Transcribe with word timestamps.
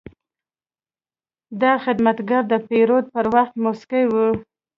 دا 1.61 1.73
خدمتګر 1.83 2.41
د 2.51 2.53
پیرود 2.67 3.05
پر 3.13 3.25
وخت 3.35 3.53
موسکی 3.63 4.03
وي. 4.11 4.29